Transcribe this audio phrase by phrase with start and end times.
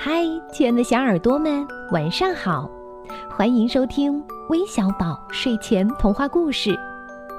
[0.00, 0.22] 嗨，
[0.52, 2.70] 亲爱的小耳朵们，晚上好！
[3.28, 6.78] 欢迎收听微小宝睡前童话故事，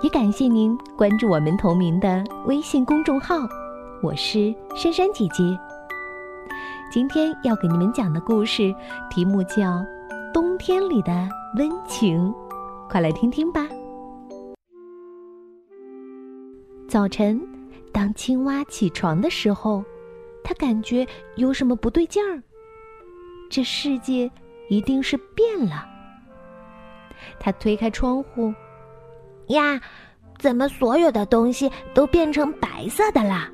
[0.02, 3.48] 也感谢您关注我们同名的微信公众号。
[4.04, 5.58] 我是珊珊姐姐。
[6.92, 8.76] 今天要给你们讲的故事
[9.10, 9.55] 题目叫
[10.33, 12.19] 《冬天里的温情》，
[12.89, 13.65] 快来听听吧。
[16.89, 17.39] 早晨，
[17.94, 19.81] 当青蛙起床的时候，
[20.44, 21.07] 它感觉
[21.38, 22.44] 有什么不对劲儿。
[23.49, 24.30] 这世界
[24.70, 25.88] 一定是变了。
[27.39, 28.53] 他推开窗户，
[29.48, 29.81] 呀，
[30.38, 33.52] 怎么所有的东西都变成白色的啦？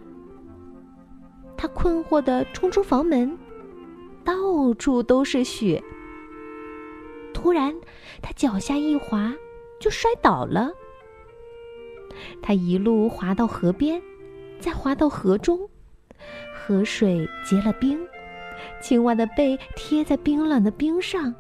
[1.58, 3.38] 他困惑的冲出房门，
[4.24, 4.34] 到
[4.78, 5.82] 处都是雪。
[7.34, 7.74] 突然，
[8.22, 9.34] 他脚下一滑，
[9.80, 10.70] 就摔倒了。
[12.42, 14.02] 他一路滑到河边，
[14.60, 15.60] 再滑到河中，
[16.54, 17.98] 河水结了冰。
[18.82, 21.34] 青蛙的背贴在冰冷的冰上，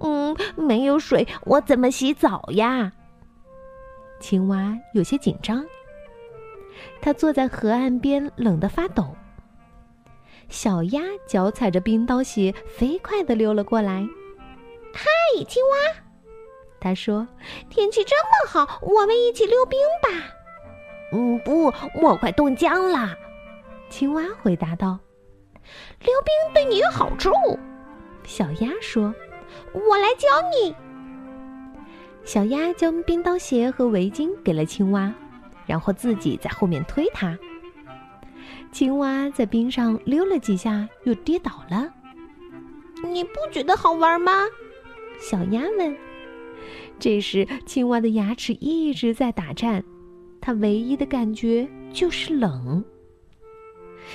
[0.00, 2.92] 嗯，没有水，我怎么洗澡呀？
[4.20, 5.64] 青蛙有些紧张。
[7.00, 9.14] 它坐在河岸边，冷得发抖。
[10.48, 14.06] 小鸭脚踩着冰刀鞋，飞快地溜了过来。
[14.92, 16.02] 嗨，青蛙，
[16.80, 17.26] 他说
[17.70, 20.34] ：“天气这么好，我们一起溜冰吧。”
[21.12, 23.16] 嗯，不，我快冻僵了。
[23.88, 24.98] 青蛙回答道。
[26.00, 27.30] 溜冰对你有好处，
[28.24, 29.14] 小鸭说
[29.72, 30.74] ：“我来教你。”
[32.24, 35.12] 小鸭将冰刀鞋和围巾给了青蛙，
[35.66, 37.38] 然后自己在后面推它。
[38.72, 41.92] 青蛙在冰上溜了几下，又跌倒了。
[43.04, 44.32] 你不觉得好玩吗？
[45.20, 45.96] 小鸭问。
[46.98, 49.84] 这时，青蛙的牙齿一直在打颤，
[50.40, 52.82] 它唯一的感觉就是冷。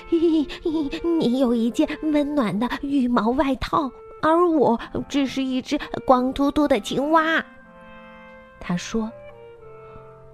[0.08, 7.44] 嘿嘿，你有一件温暖的羽毛外套，而我只是一只光秃秃的青蛙。
[8.59, 9.12] 他说：“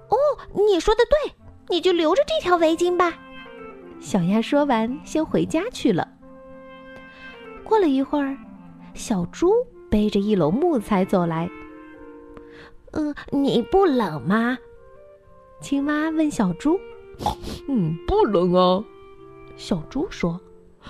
[0.09, 0.17] 哦，
[0.53, 1.33] 你说的对，
[1.69, 3.13] 你就留着这条围巾吧。”
[3.99, 6.07] 小鸭说完，先回家去了。
[7.63, 8.37] 过了一会儿，
[8.93, 9.51] 小猪
[9.89, 11.49] 背着一篓木材走来。
[12.93, 14.57] “嗯，你不冷吗？”
[15.61, 16.79] 青蛙问小猪。
[17.67, 18.83] “嗯，不冷啊。”
[19.55, 20.39] 小猪说：“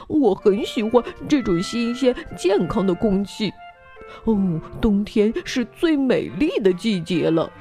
[0.08, 3.52] 我很喜欢这种新鲜、健康的空气。
[4.26, 7.52] 哦，冬天是最美丽的季节了。”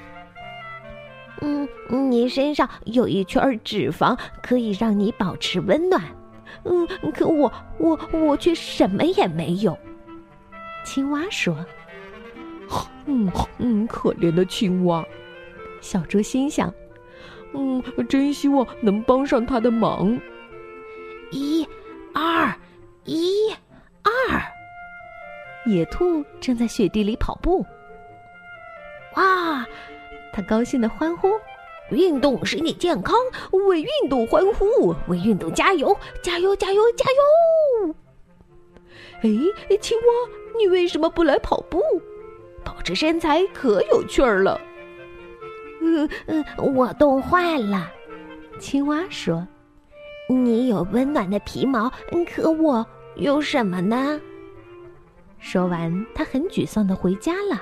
[1.43, 1.69] 嗯，
[2.11, 6.03] 你身上有一圈脂肪，可以让你保持温暖。
[6.65, 9.77] 嗯，可我我我却什么也没有。”
[10.85, 11.57] 青蛙说。
[13.07, 15.05] “嗯嗯，可怜的青蛙。”
[15.83, 16.73] 小猪心想。
[17.53, 20.19] “嗯，真希望能帮上他的忙。”
[25.75, 27.67] 野兔正在雪地里跑步。
[29.17, 29.67] 哇，
[30.33, 31.29] 他高兴的欢呼
[31.91, 33.17] ：“运动使你健康，
[33.69, 37.95] 为运动欢呼，为运动加油，加油，加油，加油！”
[39.23, 40.05] 哎，青蛙，
[40.59, 41.81] 你为什么不来跑步？
[42.65, 44.61] 保持身材可有趣儿了。
[45.83, 47.91] 嗯嗯，我冻坏了。
[48.61, 49.47] 青蛙说。
[50.27, 51.93] 你有温暖的皮毛，
[52.35, 52.87] 可我
[53.17, 54.19] 有什么呢？
[55.45, 57.61] 说完，他很沮丧的回家了。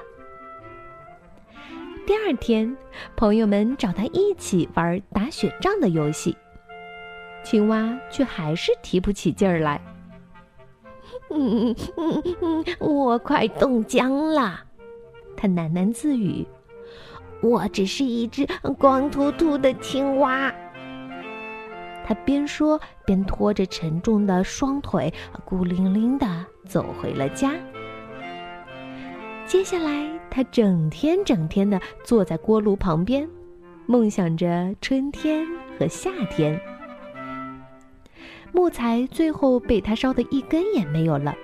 [2.06, 2.76] 第二天，
[3.16, 6.36] 朋友们找他一起玩打雪仗的游戏，
[7.42, 9.80] 青蛙却还是提不起劲儿来。
[11.28, 14.60] 嗯嗯嗯，我快冻僵了，
[15.36, 16.46] 他喃喃自语
[17.42, 18.46] ：“我只是一只
[18.78, 20.54] 光秃秃的青蛙。”
[22.06, 25.12] 他边说边拖着沉重的双腿，
[25.44, 27.52] 孤零零的走回了家。
[29.52, 33.28] 接下来，他整天整天的坐在锅炉旁边，
[33.84, 35.46] 梦想着春天
[35.78, 36.58] 和夏天。
[38.50, 41.34] 木材最后被他烧得一根也没有了，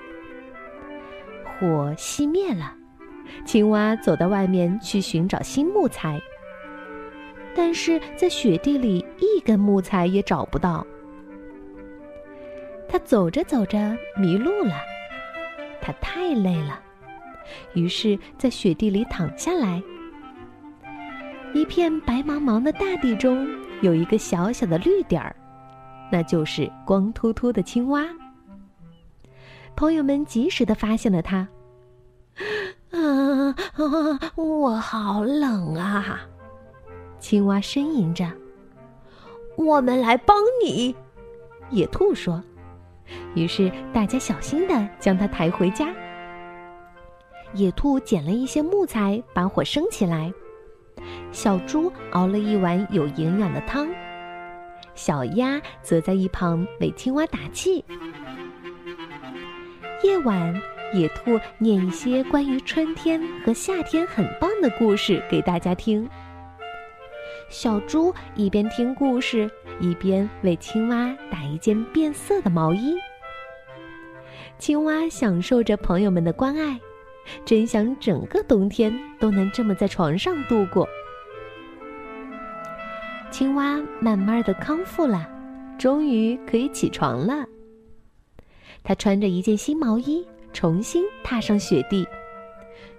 [1.44, 2.74] 火熄灭了。
[3.44, 6.18] 青蛙走到外面去寻找新木材。
[7.54, 10.84] 但是在雪地里，一根木材也找不到。
[12.88, 14.76] 他走着走着迷路了，
[15.82, 16.80] 他太累了，
[17.74, 19.82] 于是，在雪地里躺下来。
[21.54, 23.48] 一片白茫茫的大地中，
[23.80, 25.34] 有一个小小的绿点儿，
[26.12, 28.06] 那就是光秃秃的青蛙。
[29.74, 31.48] 朋友们及时的发现了它。
[32.90, 33.54] 啊，
[34.36, 36.20] 我好冷啊！
[37.18, 38.30] 青蛙呻吟着
[39.56, 40.94] ：“我们来帮你。”
[41.70, 42.42] 野兔说
[43.34, 45.88] ：“于是大家小心的将它抬回家。
[47.54, 50.32] 野兔捡了一些木材，把火生起来。
[51.32, 53.88] 小猪熬了一碗有营养的汤，
[54.94, 57.84] 小鸭则在一旁为青蛙打气。
[60.02, 60.54] 夜晚，
[60.94, 66.08] 野兔念一些关于春天和夏天很棒的故事给大家听。
[67.48, 72.96] 小猪一边听故事，一边为青蛙打一件变色的毛衣。
[74.58, 76.78] 青蛙享受着朋友们的关爱，
[77.44, 80.88] 真想整个冬天都能这么在床上度过。
[83.30, 85.28] 青蛙慢慢的康复了，
[85.78, 87.46] 终于可以起床了。
[88.82, 92.06] 它穿着一件新毛衣，重新踏上雪地。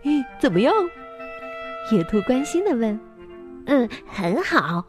[0.04, 0.74] 咦，怎么样？
[1.92, 2.98] 野兔关心的问。
[3.66, 4.86] “嗯，很好。”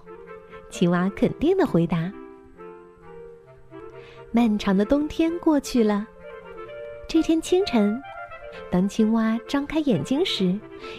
[0.68, 2.12] 青蛙肯定的回答。
[4.30, 6.06] 漫长的冬天过去了。
[7.08, 8.00] 这天清晨，
[8.70, 10.58] 当青蛙张开眼睛时，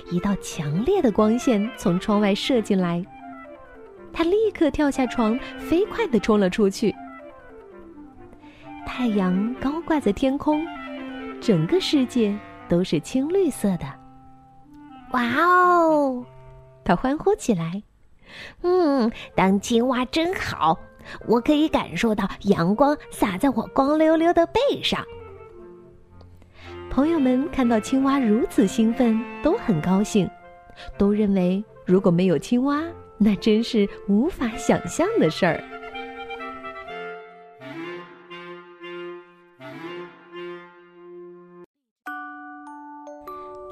[0.09, 3.03] 一道强烈的光线从窗外射进来。
[4.13, 6.94] 它立刻跳下床，飞快地冲了出去。
[8.86, 10.65] 太阳高挂在天空，
[11.39, 12.38] 整个世界
[12.68, 13.86] 都是青绿色的。
[15.13, 16.25] 哇哦！
[16.83, 17.81] 他欢呼起来。
[18.63, 20.77] 嗯，当青蛙真好，
[21.27, 25.06] 我可以感受到阳光洒在我光溜溜的背上。
[26.91, 30.29] 朋友们看到青蛙如此兴奋，都很高兴，
[30.97, 32.83] 都认为如果没有青蛙。
[33.17, 35.63] 那真是无法想象的事儿。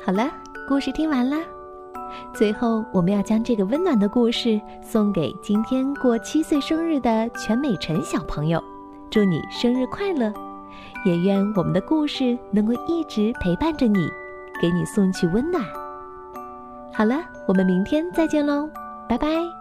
[0.05, 0.31] 好了，
[0.65, 1.35] 故事听完了。
[2.33, 8.63] 最后，我们要将这个温暖的故事送给今天过七岁生日的全美辰小朋友，
[9.09, 10.31] 祝你生日快乐！
[11.05, 14.09] 也愿我们的故事能够一直陪伴着你，
[14.61, 15.63] 给你送去温暖。
[16.93, 18.69] 好了，我们明天再见喽。
[19.07, 19.58] 拜拜。